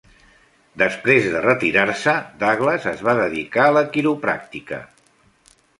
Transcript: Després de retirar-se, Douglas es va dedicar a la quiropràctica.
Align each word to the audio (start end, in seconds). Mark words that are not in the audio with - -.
Després 0.81 1.27
de 1.33 1.41
retirar-se, 1.43 2.15
Douglas 2.45 2.91
es 2.95 3.07
va 3.09 3.17
dedicar 3.23 3.69
a 3.69 3.79
la 3.79 3.87
quiropràctica. 3.95 4.83